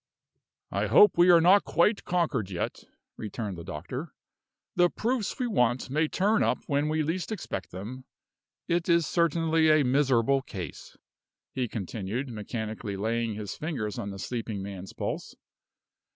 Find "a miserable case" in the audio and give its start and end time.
9.69-10.97